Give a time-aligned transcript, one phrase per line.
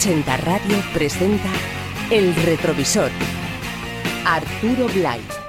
[0.00, 1.50] M80 Radio presenta
[2.10, 3.10] El Retrovisor.
[4.24, 5.39] Arturo Blay.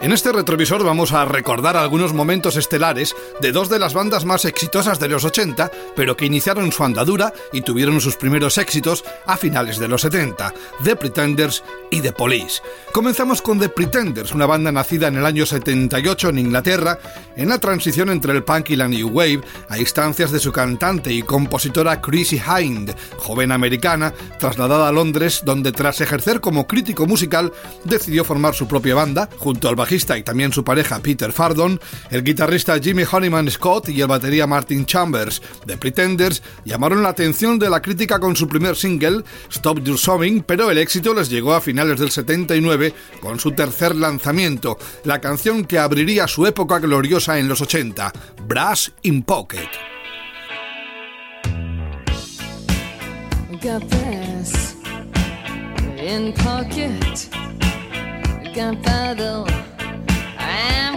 [0.00, 4.44] En este retrovisor vamos a recordar algunos momentos estelares de dos de las bandas más
[4.44, 9.36] exitosas de los 80, pero que iniciaron su andadura y tuvieron sus primeros éxitos a
[9.36, 12.62] finales de los 70, The Pretenders y The Police.
[12.92, 17.00] Comenzamos con The Pretenders, una banda nacida en el año 78 en Inglaterra,
[17.34, 21.12] en la transición entre el punk y la new wave, a instancias de su cantante
[21.12, 27.52] y compositora Chrissy Hind, joven americana, trasladada a Londres, donde tras ejercer como crítico musical
[27.82, 32.78] decidió formar su propia banda junto al y también su pareja Peter Fardon, el guitarrista
[32.78, 37.80] Jimmy Honeyman Scott y el batería Martin Chambers de Pretenders llamaron la atención de la
[37.80, 41.98] crítica con su primer single, Stop Your Sobbing, pero el éxito les llegó a finales
[41.98, 47.62] del 79 con su tercer lanzamiento, la canción que abriría su época gloriosa en los
[47.62, 48.12] 80,
[48.46, 49.68] Brass in Pocket.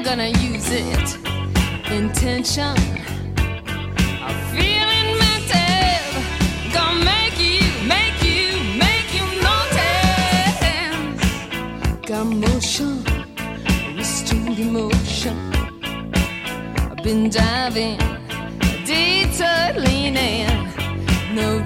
[0.02, 1.18] I'm gonna use it.
[1.92, 2.76] Intention.
[4.26, 6.02] I'm feeling mental.
[6.74, 8.48] Gonna make you, make you,
[8.80, 10.64] make you notice.
[12.08, 13.04] Got motion,
[13.96, 15.38] restrained emotion.
[16.90, 18.00] I've been diving,
[18.84, 20.50] detour leaning.
[21.36, 21.62] No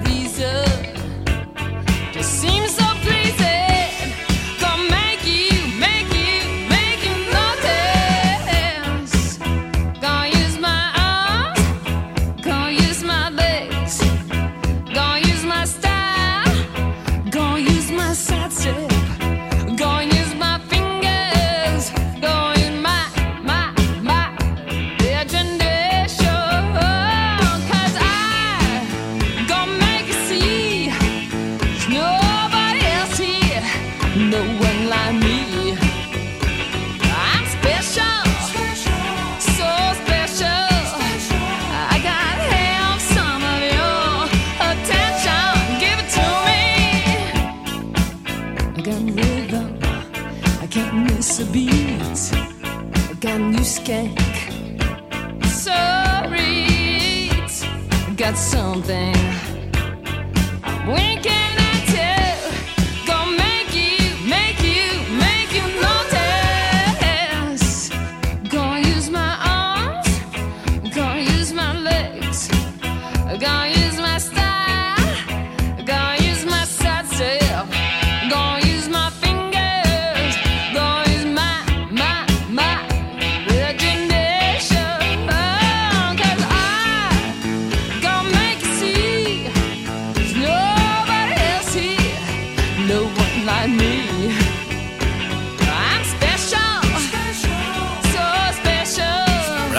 [58.36, 59.15] something.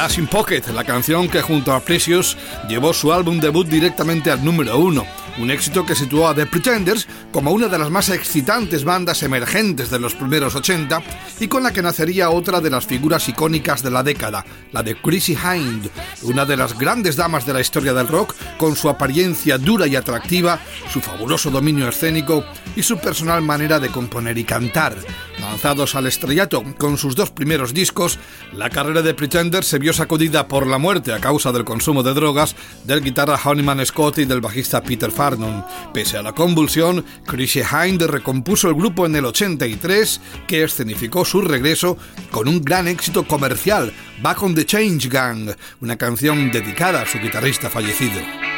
[0.08, 2.38] Pocket, la canción que junto a Precious
[2.70, 5.06] llevó su álbum debut directamente al número uno,
[5.38, 9.90] un éxito que situó a The Pretenders como una de las más excitantes bandas emergentes
[9.90, 11.04] de los primeros 80
[11.42, 14.96] y con la que nacería otra de las figuras icónicas de la década, la de
[14.96, 15.90] Chrissy Hind,
[16.24, 19.98] una de las grandes damas de la historia del rock, con su apariencia dura y
[19.98, 20.60] atractiva,
[20.92, 22.46] su fabuloso dominio escénico
[22.76, 24.96] y su personal manera de componer y cantar.
[25.40, 28.18] Lanzados al estrellato con sus dos primeros discos,
[28.54, 32.14] la carrera de Pretender se vio sacudida por la muerte a causa del consumo de
[32.14, 32.56] drogas
[32.86, 35.64] del guitarra Honeyman Scott y del bajista Peter Farnon.
[35.94, 41.42] Pese a la convulsión, Chrissy Hind recompuso el grupo en el 83, que escenificó su
[41.42, 41.98] regreso
[42.32, 45.52] con un gran éxito comercial, Back on the Change Gang,
[45.82, 48.57] una canción dedicada a su guitarrista fallecido.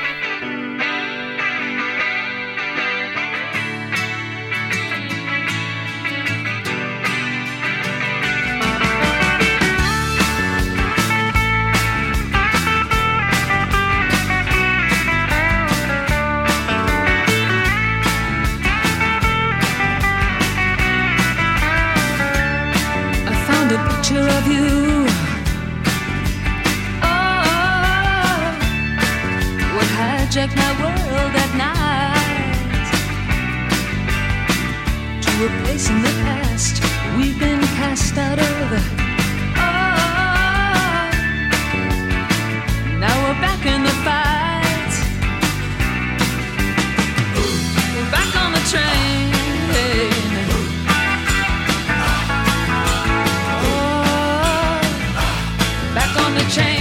[56.55, 56.78] Back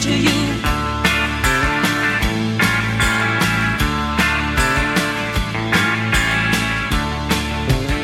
[0.00, 0.40] to you.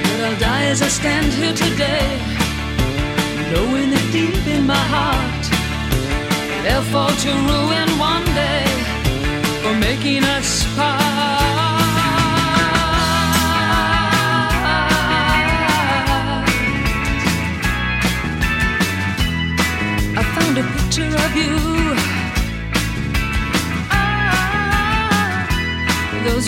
[0.08, 2.08] But I'll die as I stand here today,
[3.52, 5.44] knowing that deep in my heart
[6.64, 8.64] they'll fall to ruin one day
[9.62, 11.07] for making us part.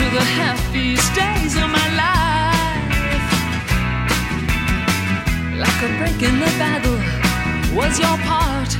[0.00, 3.31] Were the happiest days of my life.
[5.62, 6.99] Like a break in the battle
[7.76, 8.70] was your part.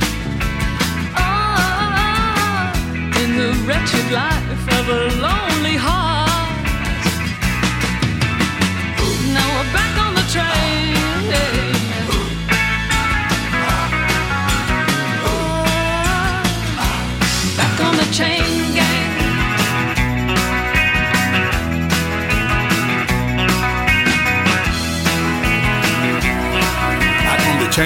[1.23, 2.71] Oh,
[3.21, 4.50] in the wretched life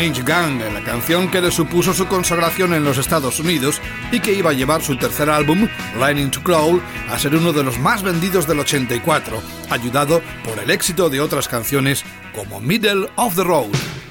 [0.06, 3.81] Change Gang, la canción que le supuso su consagración en los Estados Unidos
[4.12, 5.68] y que iba a llevar su tercer álbum,
[6.00, 6.80] Lightning to Crawl,
[7.10, 9.42] a ser uno de los más vendidos del 84,
[9.72, 12.06] ayudado por el éxito de otras canciones
[12.36, 14.05] como Middle of the Road.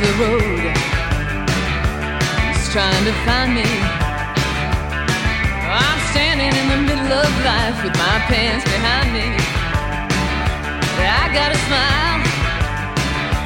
[0.00, 0.76] The road.
[2.52, 3.68] He's trying to find me.
[5.64, 9.26] I'm standing in the middle of life with my pants behind me.
[11.00, 12.20] I got a smile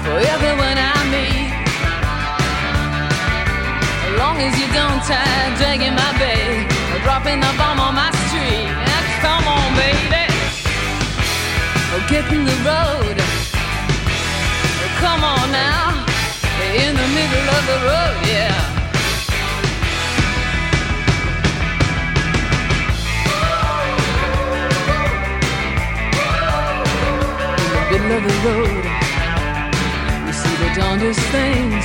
[0.05, 1.53] for everyone I meet.
[4.07, 8.11] As long as you don't try dragging my bag or dropping the bomb on my
[8.27, 8.71] street.
[9.23, 10.27] Come on, baby.
[11.93, 13.17] Oh, get in the road.
[15.01, 15.90] Come on now.
[16.71, 18.55] In the middle of the road, yeah.
[27.91, 28.85] In the middle of the road,
[30.27, 31.85] you see the darndest things.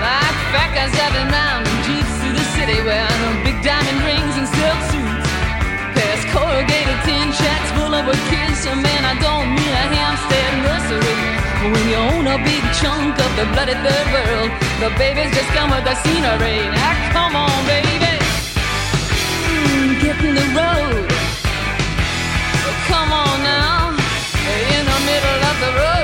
[0.00, 4.48] Like fat guys driving round in jeeps through the city wearing big diamond rings and
[4.48, 5.28] silk suits.
[5.92, 8.64] Past corrugated tin shacks full of kids.
[8.64, 8.97] So man,
[11.72, 15.70] when you own a big chunk of the bloody third world, the babies just come
[15.70, 16.60] with the scenery.
[16.78, 18.14] Now come on, baby,
[19.48, 21.08] mm, get in the road.
[22.90, 23.90] Come on now,
[24.76, 25.97] in the middle of the road,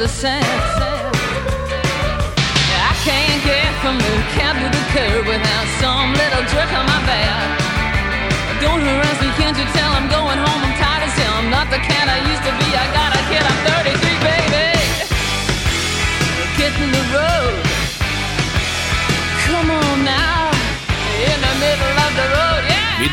[0.00, 0.69] understand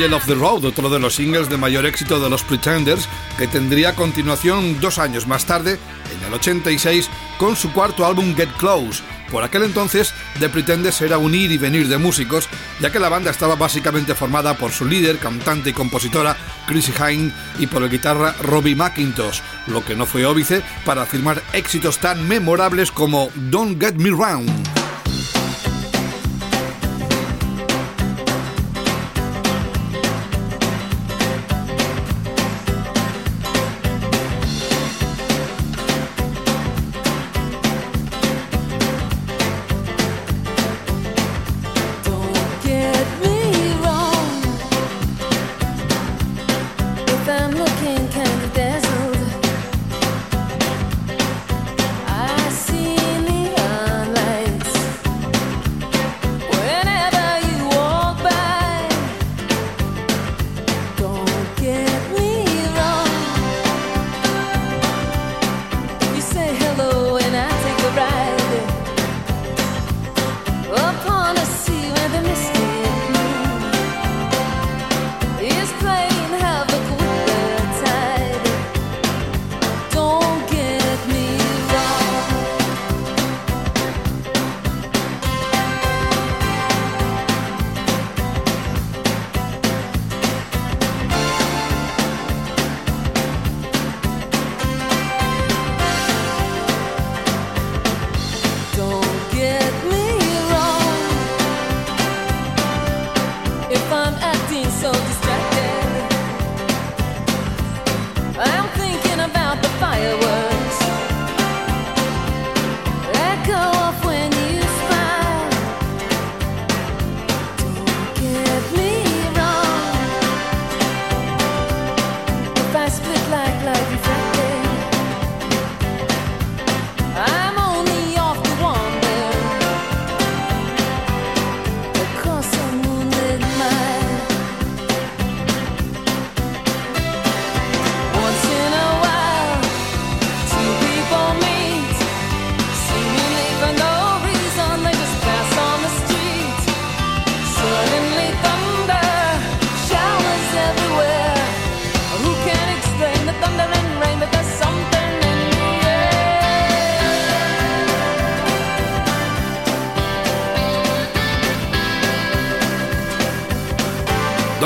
[0.06, 3.96] Of the Road, otro de los singles de mayor éxito de los Pretenders, que tendría
[3.96, 5.80] continuación dos años más tarde,
[6.16, 9.02] en el 86, con su cuarto álbum Get Close.
[9.32, 12.48] Por aquel entonces, The Pretenders era un ir y venir de músicos,
[12.80, 16.38] ya que la banda estaba básicamente formada por su líder, cantante y compositora
[16.68, 21.42] Chrissy Hine y por el guitarra Robbie McIntosh, lo que no fue óbice para firmar
[21.54, 24.77] éxitos tan memorables como Don't Get Me Round.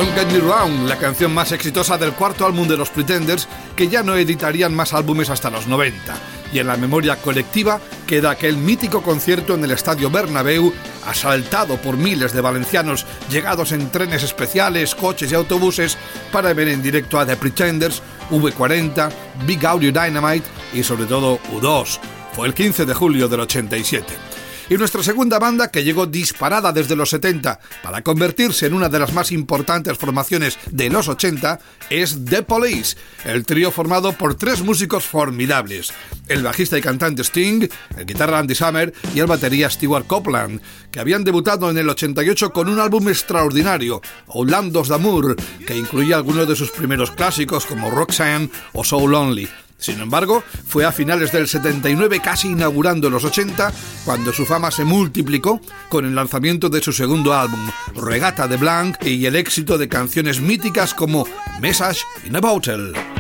[0.02, 3.88] Don't Get Me Round, la canción más exitosa del cuarto álbum de los Pretenders, que
[3.88, 6.16] ya no editarían más álbumes hasta los 90.
[6.52, 10.74] Y en la memoria colectiva queda aquel mítico concierto en el Estadio Bernabéu,
[11.06, 16.00] asaltado por miles de valencianos llegados en trenes especiales, coches y autobuses
[16.32, 19.12] para ver en directo a The Pretenders, V40,
[19.46, 22.00] Big Audio Dynamite y sobre todo U2.
[22.34, 24.41] Fue el 15 de julio del 87.
[24.72, 29.00] Y nuestra segunda banda, que llegó disparada desde los 70 para convertirse en una de
[29.00, 31.60] las más importantes formaciones de los 80,
[31.90, 35.92] es The Police, el trío formado por tres músicos formidables,
[36.30, 41.02] el bajista y cantante Sting, el guitarra Andy Summer y el batería Stewart Copeland, que
[41.02, 45.36] habían debutado en el 88 con un álbum extraordinario, Outlandos d'Amour,
[45.68, 49.50] que incluía algunos de sus primeros clásicos como Roxanne o So Lonely.
[49.82, 53.74] Sin embargo, fue a finales del 79, casi inaugurando los 80,
[54.06, 55.60] cuando su fama se multiplicó
[55.90, 57.60] con el lanzamiento de su segundo álbum,
[57.96, 61.26] Regata de Blanc, y el éxito de canciones míticas como
[61.60, 63.11] Message in a Bottle.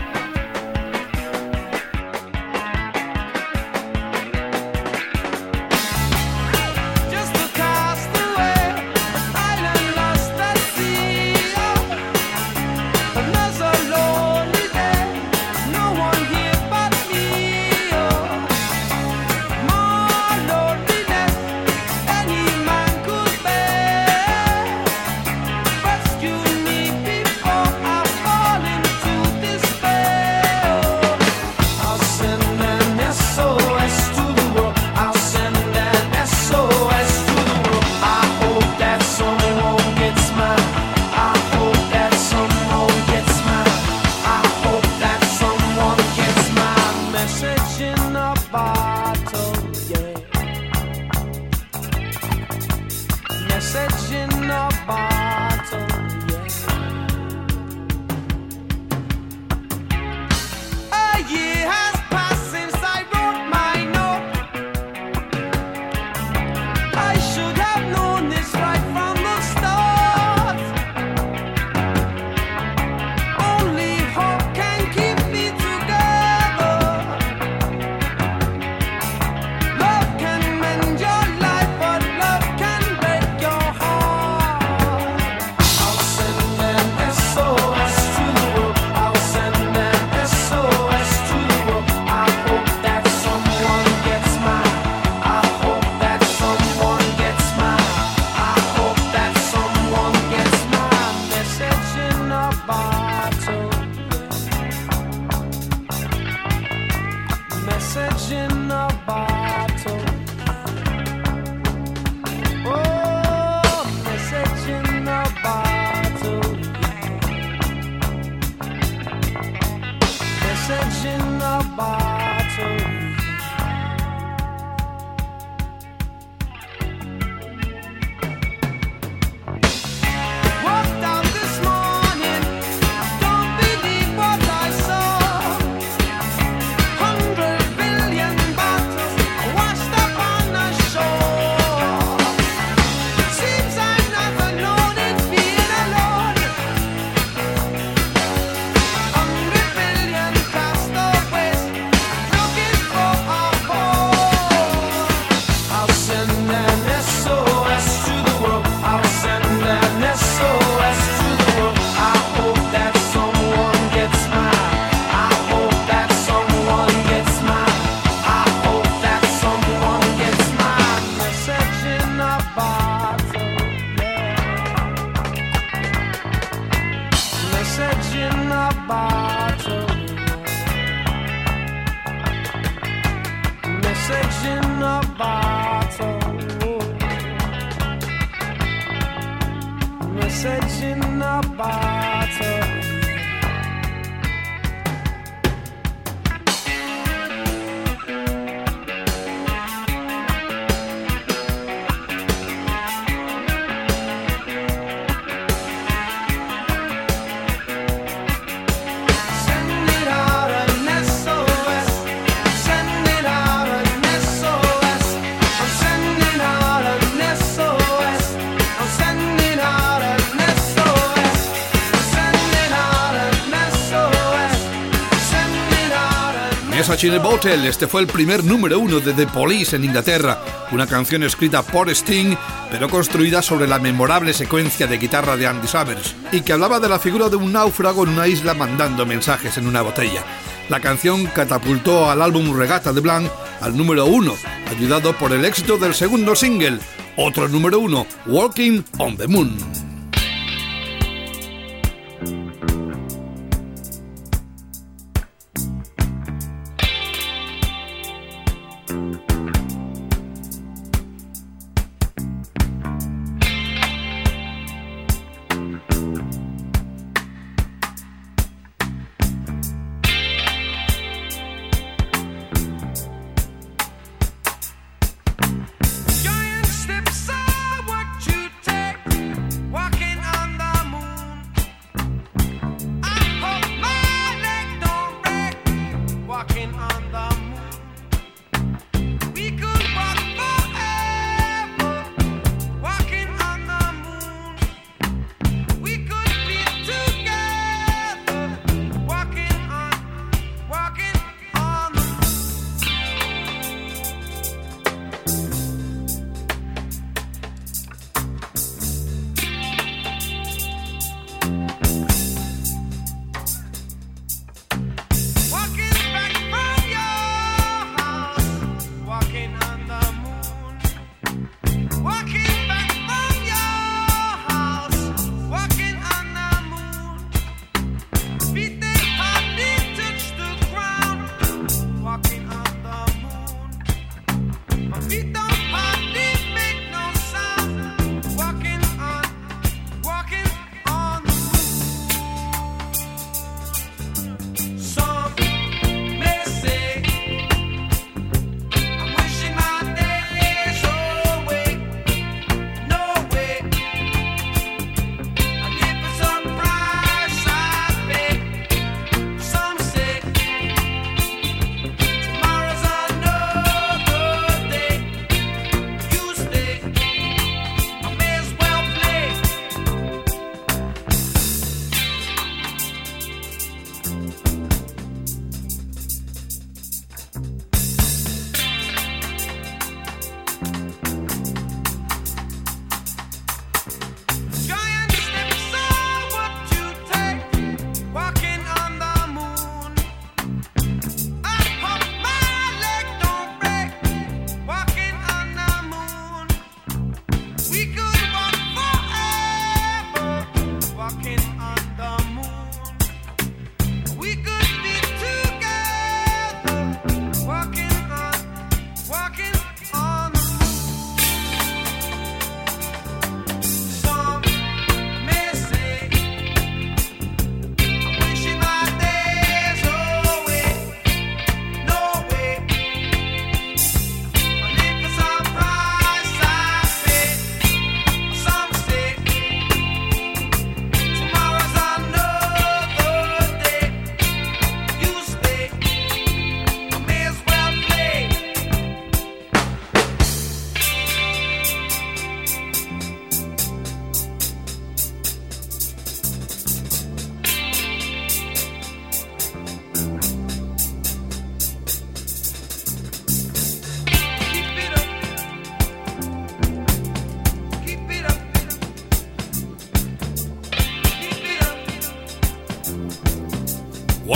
[226.81, 227.67] Message in a Bottle.
[227.67, 231.91] Este fue el primer número uno de The Police en Inglaterra, una canción escrita por
[231.91, 232.35] Sting,
[232.71, 236.89] pero construida sobre la memorable secuencia de guitarra de Andy Summers, y que hablaba de
[236.89, 240.23] la figura de un náufrago en una isla mandando mensajes en una botella.
[240.69, 243.29] La canción catapultó al álbum Regata de Blanc
[243.61, 244.33] al número uno,
[244.67, 246.79] ayudado por el éxito del segundo single,
[247.15, 249.55] otro número uno, Walking on the Moon.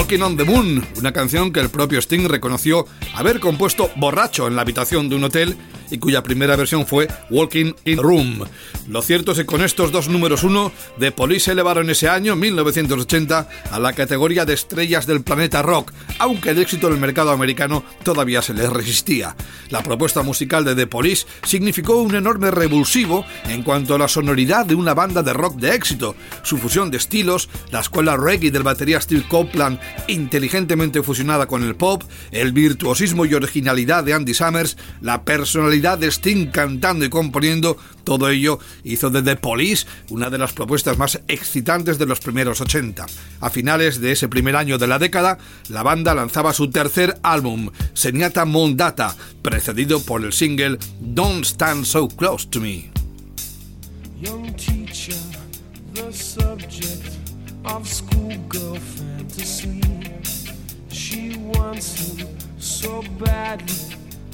[0.05, 4.61] On the Moon, una canción que el propio Sting reconoció haber compuesto borracho en la
[4.61, 5.57] habitación de un hotel
[5.91, 8.43] y cuya primera versión fue Walking in Room.
[8.87, 13.49] Lo cierto es que con estos dos números uno, The Police elevaron ese año, 1980,
[13.71, 17.83] a la categoría de estrellas del planeta rock, aunque el éxito en el mercado americano
[18.03, 19.35] todavía se les resistía.
[19.69, 24.65] La propuesta musical de The Police significó un enorme revulsivo en cuanto a la sonoridad
[24.65, 28.63] de una banda de rock de éxito, su fusión de estilos, la escuela reggae del
[28.63, 34.77] batería Steve Copeland inteligentemente fusionada con el pop, el virtuosismo y originalidad de Andy Summers,
[35.01, 40.37] la personalidad de Sting cantando y componiendo, todo ello hizo de The Police una de
[40.37, 43.05] las propuestas más excitantes de los primeros 80.
[43.41, 45.37] A finales de ese primer año de la década,
[45.69, 52.07] la banda lanzaba su tercer álbum, Seniata Mondata, precedido por el single Don't Stand So
[52.07, 52.89] Close to Me.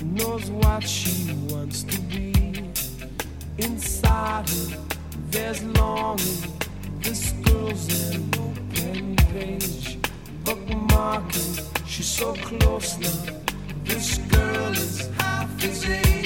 [0.03, 2.33] Knows what she wants to be.
[3.57, 4.77] Inside her,
[5.29, 6.25] there's longing.
[7.01, 9.97] This girl's an open page,
[10.43, 11.87] bookmarking.
[11.87, 13.35] She's so close now.
[13.83, 16.20] This girl is half his age.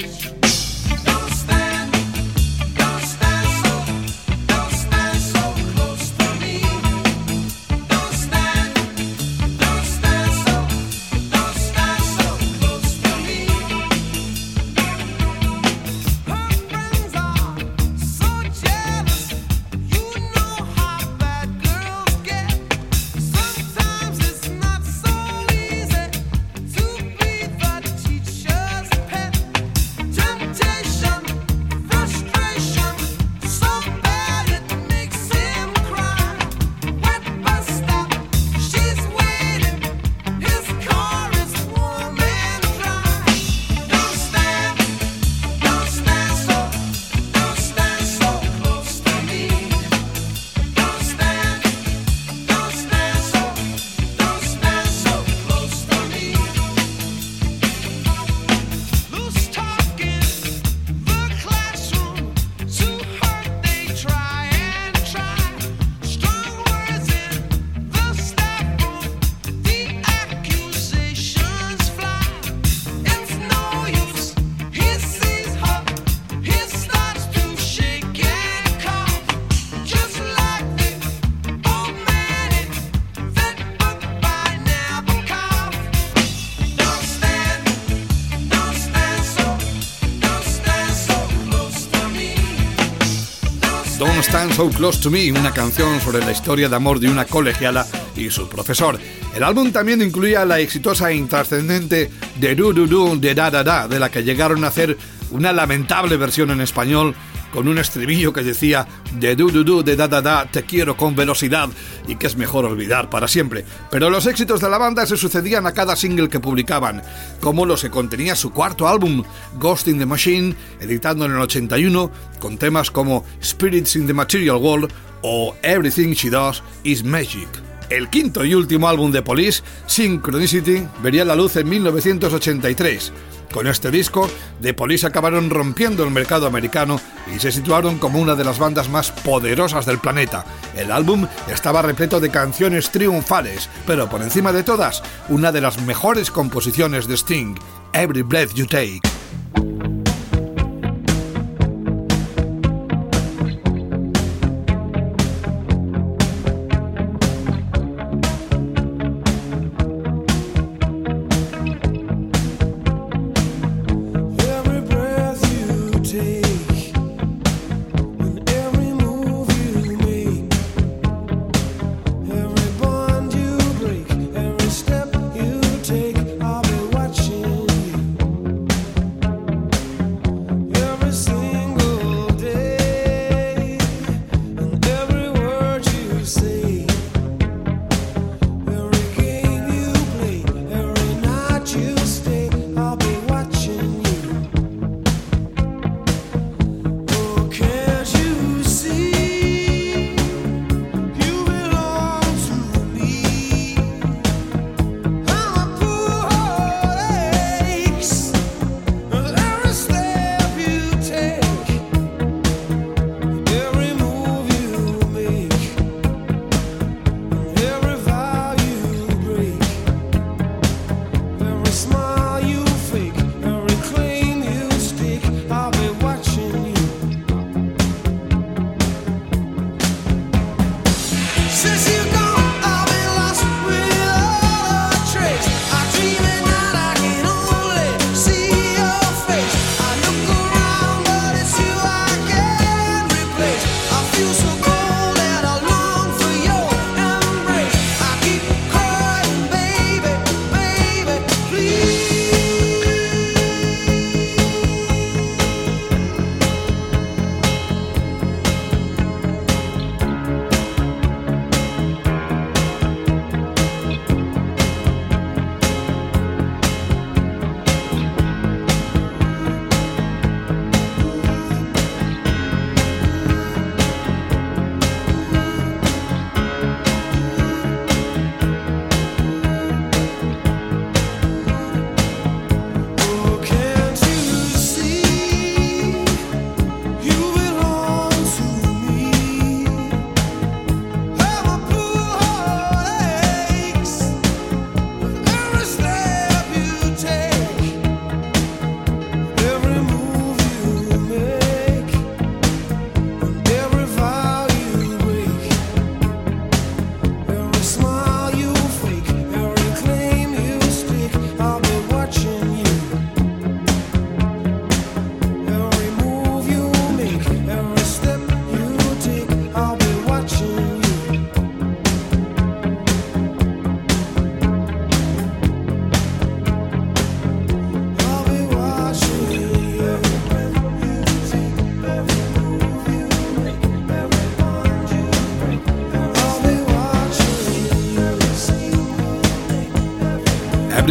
[94.56, 98.30] So Close to Me, una canción sobre la historia de amor de una colegiala y
[98.30, 98.98] su profesor.
[99.34, 103.62] El álbum también incluía la exitosa e intrascendente De Du Du Du de Da Da
[103.62, 104.96] Da, de la que llegaron a hacer
[105.30, 107.14] una lamentable versión en español
[107.52, 108.86] con un estribillo que decía
[109.18, 111.68] de du du du de da da da te quiero con velocidad
[112.08, 113.64] y que es mejor olvidar para siempre.
[113.90, 117.02] Pero los éxitos de la banda se sucedían a cada single que publicaban,
[117.40, 119.24] como los que contenía su cuarto álbum,
[119.58, 124.56] Ghost in the Machine, editado en el 81, con temas como Spirits in the Material
[124.56, 127.48] World o Everything She Does Is Magic.
[127.88, 133.12] El quinto y último álbum de Police, Synchronicity, vería la luz en 1983.
[133.56, 134.28] Con este disco,
[134.60, 137.00] The Police acabaron rompiendo el mercado americano
[137.34, 140.44] y se situaron como una de las bandas más poderosas del planeta.
[140.76, 145.80] El álbum estaba repleto de canciones triunfales, pero por encima de todas, una de las
[145.80, 147.54] mejores composiciones de Sting,
[147.94, 149.15] Every Breath You Take.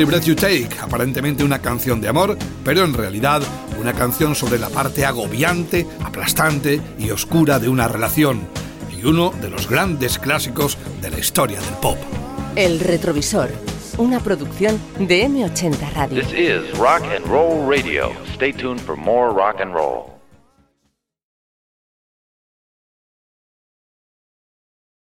[0.06, 3.42] Every Breath You Take, aparentemente una canción de amor, pero en realidad
[3.80, 8.48] una canción sobre la parte agobiante, aplastante y oscura de una relación,
[8.96, 11.98] y uno de los grandes clásicos de la historia del pop.
[12.56, 13.50] El retrovisor,
[13.98, 16.22] una producción de M80 Radio.
[16.22, 18.12] This is Rock and Roll Radio.
[18.36, 20.15] Stay tuned for more rock and roll.